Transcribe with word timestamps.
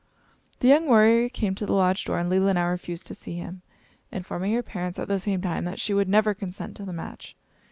The 0.61 0.67
young 0.67 0.87
warrior 0.87 1.29
came 1.29 1.53
to 1.53 1.65
the 1.67 1.73
lodge 1.75 2.05
door, 2.05 2.17
and 2.17 2.27
Leelinau 2.27 2.71
refused 2.71 3.05
to 3.05 3.13
see 3.13 3.35
him, 3.35 3.61
informing 4.11 4.51
her 4.53 4.63
parents, 4.63 4.97
at 4.97 5.07
the 5.07 5.19
same 5.19 5.43
time, 5.43 5.63
that 5.65 5.79
she 5.79 5.93
would 5.93 6.09
never 6.09 6.33
consent 6.33 6.75
to 6.77 6.83
the 6.85 6.91
match. 6.91 7.35